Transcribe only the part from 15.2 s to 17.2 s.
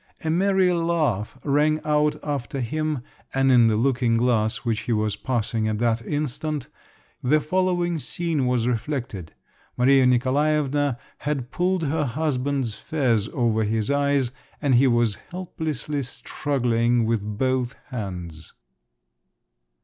helplessly struggling